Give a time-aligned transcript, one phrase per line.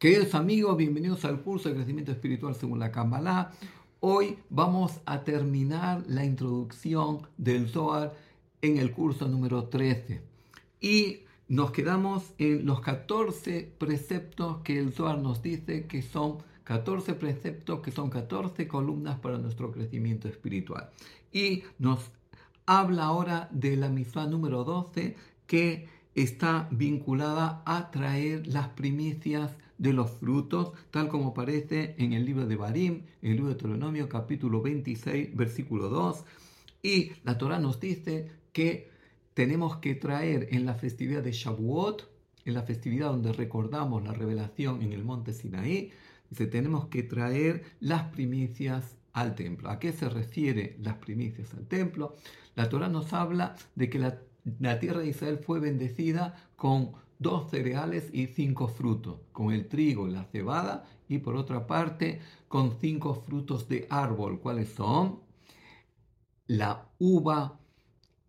[0.00, 3.52] Queridos amigos, bienvenidos al curso de crecimiento espiritual según la Kabbalah.
[4.00, 8.14] Hoy vamos a terminar la introducción del Zohar
[8.62, 10.22] en el curso número 13.
[10.80, 17.12] Y nos quedamos en los 14 preceptos que el Zohar nos dice que son 14
[17.12, 20.88] preceptos, que son 14 columnas para nuestro crecimiento espiritual.
[21.30, 22.10] Y nos
[22.64, 25.14] habla ahora de la misma número 12
[25.46, 32.26] que está vinculada a traer las primicias de los frutos, tal como aparece en el
[32.26, 36.22] libro de Barim, en el libro de Deuteronomio capítulo 26, versículo 2.
[36.82, 38.90] Y la Torah nos dice que
[39.32, 42.10] tenemos que traer en la festividad de Shavuot,
[42.44, 45.92] en la festividad donde recordamos la revelación en el monte Sinaí,
[46.28, 49.70] dice, tenemos que traer las primicias al templo.
[49.70, 52.16] ¿A qué se refiere las primicias al templo?
[52.54, 54.18] La Torah nos habla de que la,
[54.58, 60.08] la tierra de Israel fue bendecida con dos cereales y cinco frutos, con el trigo
[60.08, 65.20] la cebada, y por otra parte con cinco frutos de árbol, ¿cuáles son?
[66.46, 67.60] La uva,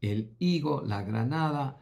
[0.01, 1.79] el higo, la granada,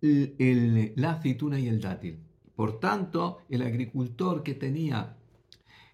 [0.00, 2.20] la aceituna y el dátil.
[2.54, 5.16] Por tanto, el agricultor que tenía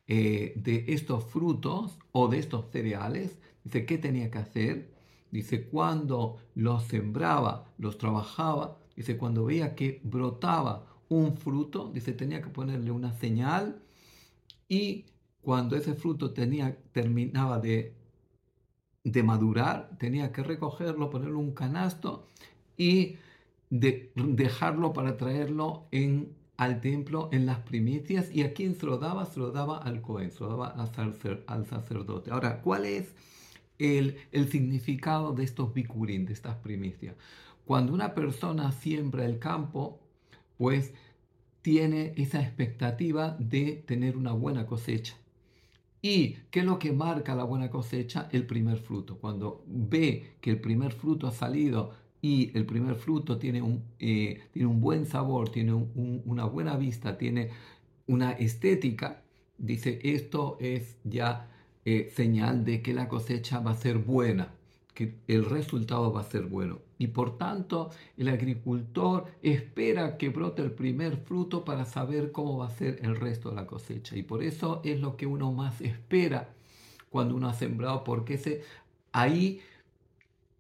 [0.07, 4.95] eh, de estos frutos o de estos cereales, dice, ¿qué tenía que hacer?
[5.31, 12.43] Dice, cuando los sembraba, los trabajaba, Dice, cuando veía que brotaba un fruto, dice, tenía
[12.43, 13.81] que ponerle una señal
[14.69, 15.05] y
[15.41, 17.95] cuando ese fruto tenía, terminaba de,
[19.05, 22.27] de madurar, tenía que recogerlo, ponerle un canasto
[22.77, 23.19] y
[23.71, 28.35] de, dejarlo para traerlo en, al templo en las primicias.
[28.35, 29.27] ¿Y a quién se lo daba?
[29.27, 30.75] Se lo daba al Cohen, se lo daba
[31.47, 32.33] al, sacerdote.
[32.33, 33.15] Ahora, ¿cuál es
[33.79, 37.15] el, el significado de estos bikurim, de estas primicias?
[37.69, 40.01] Cuando una persona siembra el campo,
[40.57, 40.95] pues
[41.61, 45.19] tiene esa expectativa de tener una buena cosecha.
[46.01, 48.27] ¿Y qué es lo que marca la buena cosecha?
[48.33, 49.19] El primer fruto.
[49.19, 51.93] Cuando ve que el primer fruto ha salido
[52.23, 57.19] y el primer fruto tiene un, eh, tiene un buen sabor, tiene una buena vista,
[57.19, 57.51] tiene
[58.07, 59.21] una estética,
[59.59, 61.51] dice esto es ya
[61.85, 64.55] eh, señal de que la cosecha va a ser buena
[64.95, 66.88] que el resultado va a ser bueno.
[66.99, 72.67] Y por tanto, el agricultor espera que brote el primer fruto para saber cómo va
[72.67, 74.17] a ser el resto de la cosecha.
[74.17, 76.55] Y por eso es lo que uno más espera
[77.09, 78.63] cuando uno ha sembrado, porque ese,
[79.13, 79.61] ahí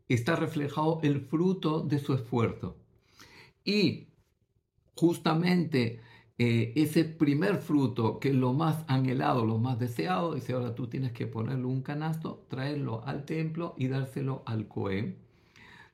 [0.08, 2.76] está reflejado el fruto de su esfuerzo.
[3.64, 4.08] Y
[4.94, 6.00] justamente
[6.38, 10.86] eh, ese primer fruto, que es lo más anhelado, lo más deseado, dice, ahora tú
[10.88, 15.27] tienes que ponerle un canasto, traerlo al templo y dárselo al Cohen.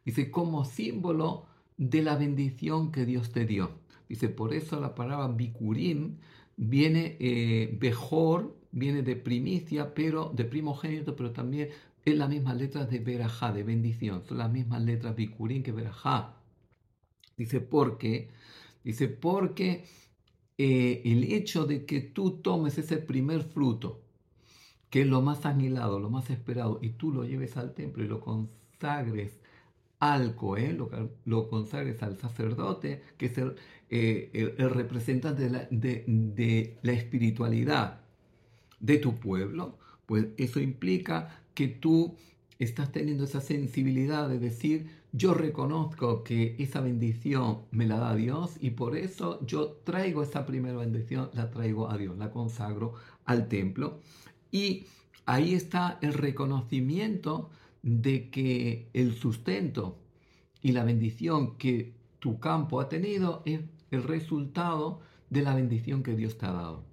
[0.05, 3.71] Dice, como símbolo de la bendición que Dios te dio.
[4.09, 6.19] Dice, por eso la palabra bikurim
[6.57, 11.71] viene eh, mejor, viene de primicia, pero de primogénito, pero también
[12.05, 14.25] es la misma letra de verajá, de bendición.
[14.25, 16.37] Son las mismas letras bikurim que verajá.
[17.37, 18.29] Dice, ¿por qué?
[18.85, 19.85] Dice, porque
[20.59, 24.03] eh, el hecho de que tú tomes ese primer fruto,
[24.91, 28.09] que es lo más anhelado, lo más esperado, y tú lo lleves al templo y
[28.09, 29.41] lo consagres
[30.13, 30.79] al Cohen,
[31.25, 33.57] lo, consagres al sacerdote, que es el,
[33.91, 38.01] eh, representante de la, de la espiritualidad
[38.81, 42.17] de tu pueblo, pues eso implica que tú
[42.59, 48.57] estás teniendo esa sensibilidad de decir, yo reconozco que esa bendición me la da Dios
[48.61, 52.95] y por eso yo traigo esa primera bendición, la traigo a Dios, la consagro
[53.25, 54.01] al templo.
[54.51, 54.87] Y
[55.27, 57.51] ahí está el reconocimiento
[57.85, 59.99] de que el sustento
[60.63, 66.17] y la bendición que tu campo ha tenido es el resultado de la bendición que
[66.17, 66.85] Dios te ha dado.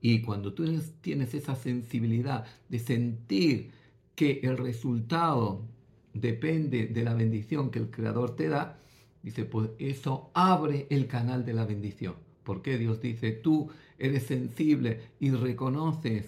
[0.00, 0.64] Y cuando tú
[1.00, 3.70] tienes esa sensibilidad de sentir
[4.16, 5.64] que el resultado
[6.12, 8.80] depende de la bendición que el Creador te da,
[9.22, 12.16] dice, pues eso abre el canal de la bendición.
[12.42, 16.26] Porque Dios dice, tú eres sensible y reconoces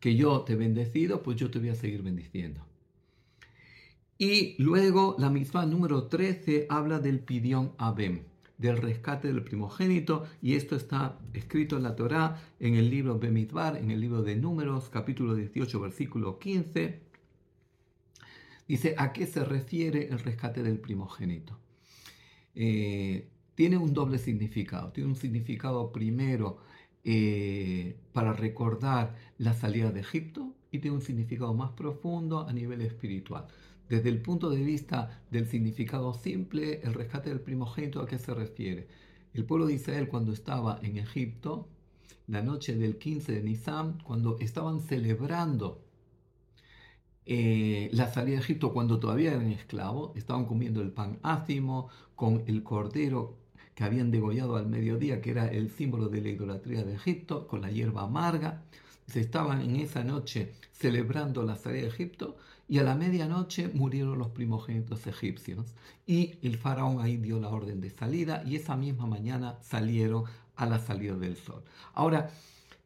[0.00, 2.69] que yo te he bendecido, pues yo te voy a seguir bendiciendo.
[4.20, 8.24] Y luego la misma número 13 habla del pidión Abem,
[8.58, 13.78] del rescate del primogénito, y esto está escrito en la Torá, en el libro Bemidbar,
[13.78, 17.00] en el libro de Números, capítulo 18, versículo 15
[18.68, 21.58] Dice, ¿a qué se refiere el rescate del primogénito?
[22.54, 24.92] Eh, tiene un doble significado.
[24.92, 26.58] Tiene un significado primero
[27.04, 32.80] eh, para recordar la salida de Egipto y tiene un significado más profundo a nivel
[32.82, 33.46] espiritual.
[33.88, 38.32] Desde el punto de vista del significado simple, el rescate del primogénito, ¿a qué se
[38.34, 38.86] refiere?
[39.34, 41.68] el pueblo de Israel cuando estaba en Egipto,
[42.26, 45.84] la noche del 15 de Nisan, cuando estaban celebrando
[47.26, 52.42] eh, la salida de Egipto, cuando todavía eran esclavos, estaban comiendo el pan ácimo con
[52.46, 53.36] el cordero
[53.74, 57.62] que habían degollado al mediodía, que era el símbolo de la idolatría de Egipto, con
[57.62, 58.64] la hierba amarga.
[59.10, 62.36] Se estaban en esa noche celebrando la salida de Egipto
[62.68, 65.74] y a la medianoche murieron los primogénitos egipcios.
[66.06, 70.24] Y el faraón ahí dio la orden de salida y esa misma mañana salieron
[70.54, 71.64] a la salida del sol.
[71.94, 72.30] Ahora,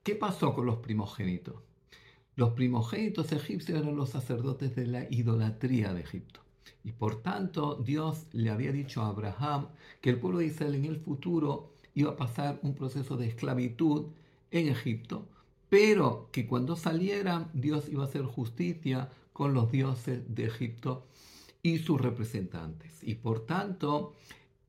[0.02, 1.56] ¿qué pasó con los primogénitos?
[2.36, 6.40] Los primogénitos egipcios eran los sacerdotes de la idolatría de Egipto.
[6.82, 9.68] Y por tanto, Dios le había dicho a Abraham
[10.00, 14.06] que el pueblo de Israel en el futuro iba a pasar un proceso de esclavitud
[14.50, 15.28] en Egipto,
[15.74, 21.08] pero que cuando salieran Dios iba a hacer justicia con los dioses de Egipto
[21.64, 23.02] y sus representantes.
[23.02, 24.12] Y por tanto,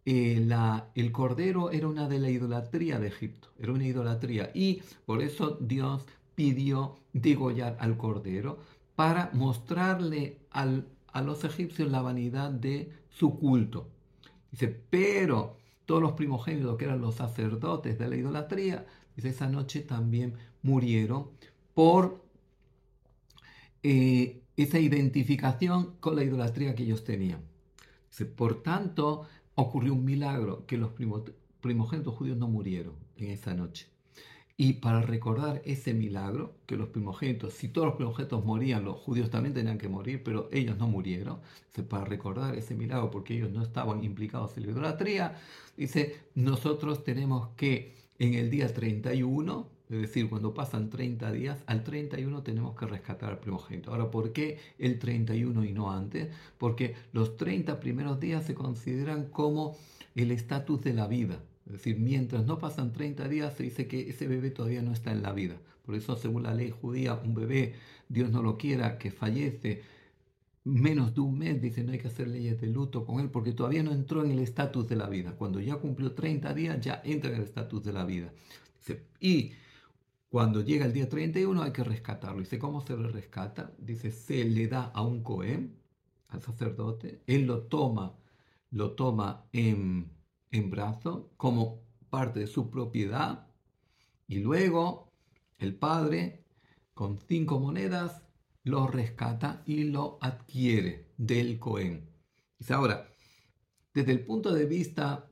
[0.04, 0.50] eh,
[0.96, 4.50] el cordero era una de la idolatría de Egipto, era una idolatría.
[4.56, 8.57] Y por eso Dios pidió degollar al cordero
[8.96, 13.90] para mostrarle al, a los egipcios la vanidad de su culto.
[14.50, 18.85] Dice, pero todos los primogénitos que eran los sacerdotes de la idolatría,
[19.15, 21.29] dice, esa noche también murieron
[21.73, 22.23] por
[23.83, 27.41] eh, esa identificación con la idolatría que ellos tenían.
[28.35, 30.91] Por tanto, ocurrió un milagro, que los
[31.61, 33.87] primogénitos judíos no murieron en esa noche.
[34.57, 39.30] Y para recordar ese milagro, que los primogénitos, si todos los primogénitos morían, los judíos
[39.30, 41.40] también tenían que morir, pero ellos no murieron.
[41.90, 45.36] Para recordar ese milagro, porque ellos no estaban implicados en la idolatría,
[45.75, 51.84] dice, nosotros tenemos que en el día 31 es decir, cuando pasan 30 días, al
[51.84, 53.92] 31 tenemos que rescatar al primogénito.
[53.92, 56.30] Ahora, ¿por qué el 31 y no antes?
[56.57, 59.78] Porque los 30 primeros días se consideran como
[60.16, 61.40] el estatus de la vida.
[61.65, 65.12] Es decir, mientras no pasan 30 días, se dice que ese bebé todavía no está
[65.12, 65.59] en la vida.
[65.83, 67.75] Por eso, según la ley judía, un bebé,
[68.07, 69.83] Dios no lo quiera, que fallece
[70.63, 73.53] menos de un mes, dice, no hay que hacer leyes de luto con él, porque
[73.53, 75.35] todavía no entró en el estatus de la vida.
[75.38, 78.33] Cuando ya cumplió 30 días, ya entra en el estatus de la vida.
[79.19, 79.53] y
[80.29, 82.39] cuando llega el día 31 hay que rescatarlo.
[82.41, 83.71] Dice, ¿cómo se le rescata?
[83.77, 85.77] Dice, se le da a un cohen,
[86.27, 88.18] al sacerdote, él lo toma,
[88.71, 90.11] lo toma en,
[90.56, 93.48] en brazo como parte de su propiedad
[94.28, 95.12] y luego
[95.57, 96.46] el padre
[96.94, 98.24] con cinco monedas
[98.63, 102.10] lo rescata y lo adquiere del cohen.
[102.69, 103.07] Ahora,
[103.94, 105.30] desde el punto de vista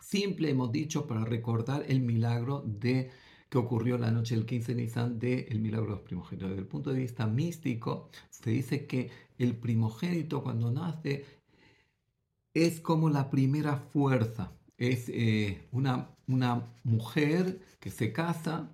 [0.00, 3.10] simple hemos dicho para recordar el milagro de
[3.48, 6.48] que ocurrió la noche del 15 de Nisan del milagro de los primogénitos.
[6.48, 11.41] Desde el punto de vista místico, se dice que el primogénito cuando nace
[12.54, 14.52] es como la primera fuerza.
[14.78, 18.70] Es eh, una, una mujer que se casa,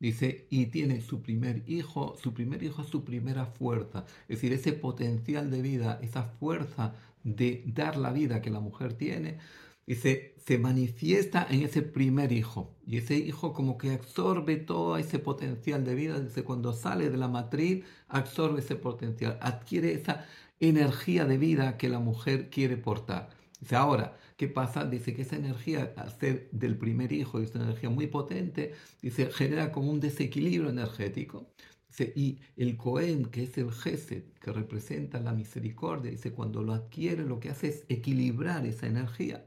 [0.00, 2.16] dice, y tiene su primer hijo.
[2.22, 4.04] Su primer hijo es su primera fuerza.
[4.28, 8.94] Es decir, ese potencial de vida, esa fuerza de dar la vida que la mujer
[8.94, 9.38] tiene,
[9.86, 12.74] se, se manifiesta en ese primer hijo.
[12.86, 16.20] Y ese hijo como que absorbe todo ese potencial de vida.
[16.20, 20.26] Dice, cuando sale de la matriz, absorbe ese potencial, adquiere esa
[20.68, 23.30] energía de vida que la mujer quiere portar.
[23.60, 24.84] Dice, ahora, ¿qué pasa?
[24.84, 29.30] Dice que esa energía, al ser del primer hijo, es una energía muy potente, dice,
[29.32, 31.46] genera como un desequilibrio energético.
[31.88, 36.74] Dice, y el Cohen, que es el Gesed, que representa la misericordia, dice, cuando lo
[36.74, 39.46] adquiere, lo que hace es equilibrar esa energía.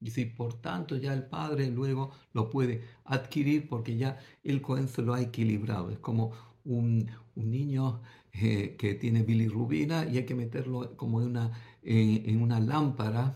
[0.00, 4.88] Y si por tanto ya el padre luego lo puede adquirir porque ya el Cohen
[4.88, 5.90] se lo ha equilibrado.
[5.90, 6.32] Es como
[6.64, 8.00] un niño
[8.32, 13.34] eh, que tiene bilirrubina y hay que meterlo como en una, en una lámpara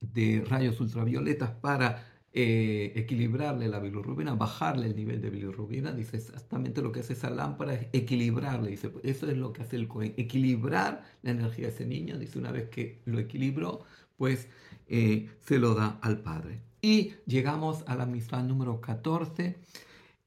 [0.00, 2.04] de rayos ultravioletas para
[2.40, 5.92] eh, equilibrarle la bilirrubina, bajarle el nivel de bilirrubina.
[5.92, 8.70] Dice exactamente lo que hace esa lámpara es equilibrarle.
[8.70, 12.18] Dice, eso es lo que hace el Cohen, equilibrar la energía de ese niño.
[12.18, 13.80] Dice, una vez que lo equilibró,
[14.16, 14.48] pues
[14.88, 16.60] eh, se lo da al Padre.
[16.82, 19.56] Y llegamos a la misma número 14,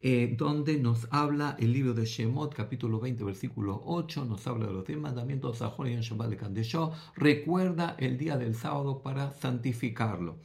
[0.04, 4.74] eh, donde nos habla el libro de Shemot, capítulo 20, versículo 8, nos habla de
[4.74, 10.40] los 10 mandamientos, Sajón y Shabbat de Kandeshó, recuerda el día del sábado para santificarlo.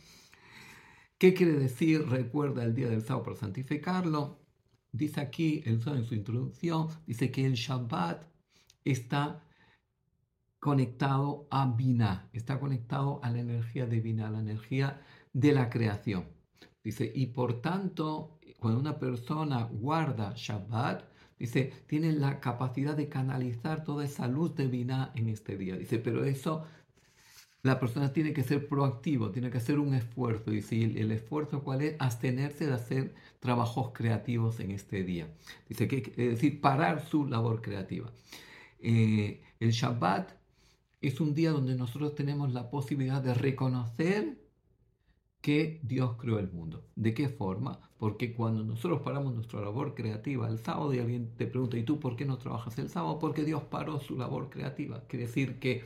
[1.19, 4.39] ¿Qué quiere decir recuerda el día del sábado para santificarlo?
[4.93, 8.25] Dice aquí, el en su introducción, dice que el Shabbat
[8.85, 9.43] está
[10.59, 15.01] conectado a Binah, está conectado a la energía divina, a la energía
[15.33, 16.27] de la creación.
[16.85, 21.05] Dice, y por tanto, cuando una persona guarda Shabbat,
[21.39, 25.77] dice, tiene la capacidad de canalizar toda esa luz divina en este día.
[25.77, 26.65] Dice, pero eso
[27.63, 30.53] la persona tiene que ser proactivo, tiene que hacer un esfuerzo.
[30.53, 30.61] Y
[30.97, 35.29] el esfuerzo cuál es, abstenerse de hacer trabajos creativos en este día.
[35.69, 38.13] Dice que, es decir, parar su labor creativa.
[38.79, 40.33] Eh, el Shabbat
[41.01, 44.46] es un día donde nosotros tenemos la posibilidad de reconocer
[45.47, 46.83] que Dios creó el mundo.
[46.97, 47.79] ¿De qué forma?
[47.99, 52.01] Porque cuando nosotros paramos nuestra labor creativa el sábado y alguien te pregunta, ¿y tú
[52.01, 53.21] por qué no trabajas el sábado?
[53.21, 55.05] Porque Dios paró su labor creativa.
[55.07, 55.85] Quiere decir que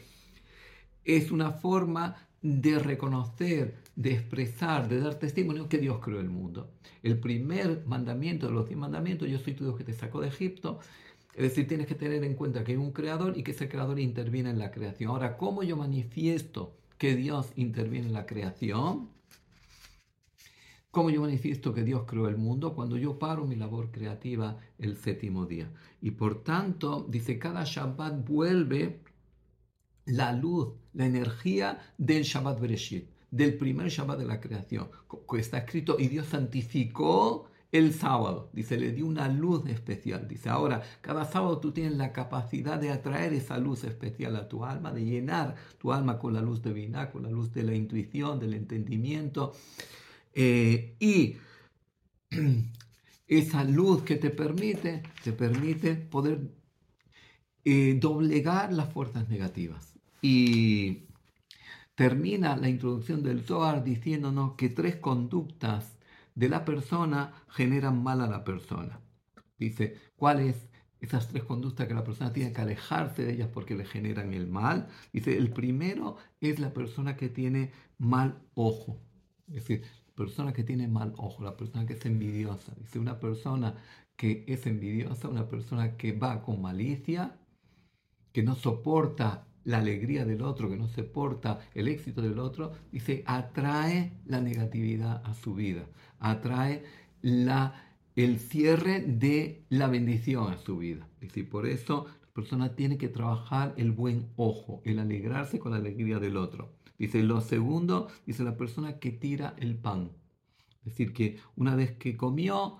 [1.04, 6.70] es una forma de reconocer, de expresar, de dar testimonio que Dios creó el mundo.
[7.02, 10.28] El primer mandamiento de los diez mandamientos, yo soy tu Dios que te sacó de
[10.28, 10.78] Egipto,
[11.34, 14.00] es decir, tienes que tener en cuenta que hay un creador y que ese creador
[14.00, 15.10] interviene en la creación.
[15.10, 19.19] Ahora, ¿cómo yo manifiesto que Dios interviene en la creación?
[20.90, 22.74] ¿Cómo yo manifiesto que Dios creó el mundo?
[22.74, 25.70] Cuando yo paro mi labor creativa el séptimo día.
[26.02, 29.00] Y por tanto, dice, cada Shabbat vuelve
[30.06, 34.90] la luz, la energía del Shabbat Bereshit, del primer Shabbat de la creación.
[35.38, 38.50] Está escrito, y Dios santificó el sábado.
[38.52, 40.26] Dice, le dio una luz especial.
[40.26, 44.64] Dice, ahora, cada sábado tú tienes la capacidad de atraer esa luz especial a tu
[44.64, 48.40] alma, de llenar tu alma con la luz divina, con la luz de la intuición,
[48.40, 49.52] del entendimiento.
[50.34, 51.36] Eh, y
[53.26, 56.50] esa luz que te permite, te permite poder
[57.64, 59.94] eh, doblegar las fuerzas negativas.
[60.22, 61.04] Y
[61.94, 65.98] termina la introducción del Zohar diciéndonos que tres conductas
[66.34, 69.00] de la persona generan mal a la persona.
[69.58, 70.56] Dice, ¿cuáles
[71.00, 74.46] esas tres conductas que la persona tiene que alejarse de ellas porque le generan el
[74.46, 74.88] mal?
[75.12, 78.98] Dice, el primero es la persona que tiene mal ojo.
[79.48, 79.82] Es decir,
[80.14, 82.74] persona que tiene mal ojo, la persona que es envidiosa.
[82.78, 83.74] Dice, una persona
[84.16, 87.38] que es envidiosa, una persona que va con malicia,
[88.32, 93.22] que no soporta la alegría del otro, que no soporta el éxito del otro, dice,
[93.26, 95.86] atrae la negatividad a su vida
[96.20, 96.84] atrae
[97.22, 101.08] el cierre de la bendición a su vida.
[101.20, 105.78] Decir, por eso la persona tiene que trabajar el buen ojo, el alegrarse con la
[105.78, 106.72] alegría del otro.
[107.00, 110.10] Dice, lo segundo, dice la persona que tira el pan.
[110.80, 112.76] Es decir, que una vez que comió,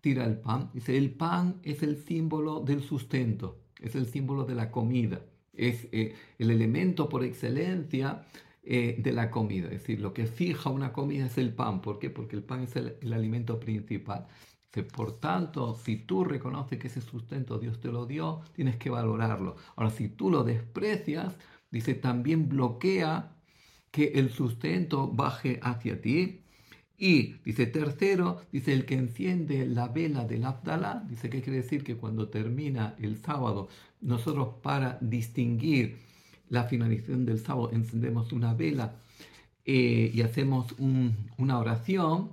[0.00, 0.70] tira el pan.
[0.74, 5.86] Dice, el pan es el símbolo del sustento, es el símbolo de la comida, es
[5.92, 8.26] eh, el elemento por excelencia
[8.64, 9.66] eh, de la comida.
[9.66, 11.80] Es decir, lo que fija una comida es el pan.
[11.80, 12.10] ¿Por qué?
[12.10, 14.26] Porque el pan es el, alimento principal.
[14.96, 19.54] Por tanto, si tú reconoces que ese sustento Dios te lo dio, tienes que valorarlo.
[19.76, 21.36] Ahora, si tú lo desprecias,
[21.70, 23.36] dice, también bloquea
[23.90, 26.42] que el sustento baje hacia ti.
[26.98, 31.82] Y dice tercero, dice el que enciende la vela del Abdalá, dice que quiere decir
[31.82, 33.68] que cuando termina el sábado,
[34.00, 35.98] nosotros para distinguir
[36.50, 38.96] la finalización del sábado encendemos una vela
[39.64, 42.32] eh, y hacemos una oración.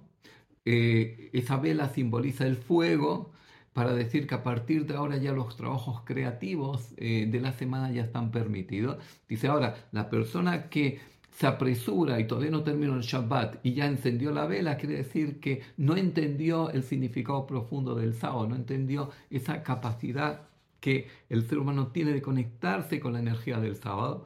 [0.66, 3.32] Eh, esa vela simboliza el fuego
[3.74, 7.92] para decir que a partir de ahora ya los trabajos creativos eh, de la semana
[7.92, 8.98] ya están permitidos.
[9.30, 11.00] Dice ahora, la persona que
[11.38, 15.40] se apresura y todavía no terminó el Shabbat y ya encendió la vela, quiere decir
[15.40, 20.48] que no entendió el significado profundo del sábado, no entendió esa capacidad
[20.80, 24.26] que el ser humano tiene de conectarse con la energía del sábado.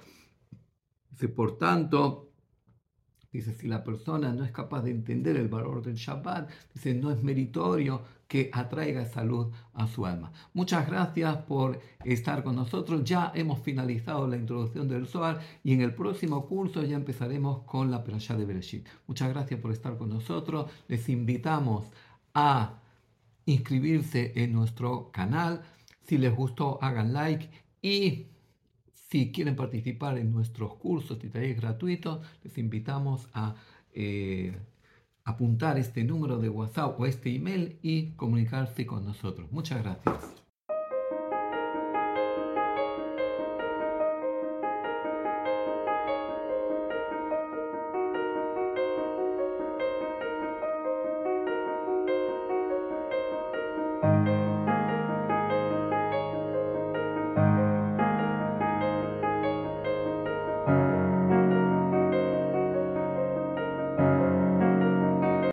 [1.35, 2.31] Por tanto,
[3.29, 7.11] dice, si la persona no es capaz de entender el valor del Shabbat, dice, no
[7.11, 10.31] es meritorio que atraiga salud a su alma.
[10.53, 13.03] Muchas gracias por estar con nosotros.
[13.03, 17.91] Ya hemos finalizado la introducción del Zohar y en el próximo curso ya empezaremos con
[17.91, 18.87] la Perashá de Bereshit.
[19.05, 20.71] Muchas gracias por estar con nosotros.
[20.87, 21.87] Les invitamos
[22.33, 22.79] a
[23.43, 25.63] inscribirse en nuestro canal
[26.07, 27.49] si les gustó, hagan like
[27.81, 28.27] y
[29.09, 33.55] si quieren participar en nuestros cursos y talleres gratuitos, les invitamos a
[33.93, 34.55] eh,
[35.23, 39.51] apuntar este número de WhatsApp o este email y comunicarse con nosotros.
[39.51, 40.40] Muchas gracias.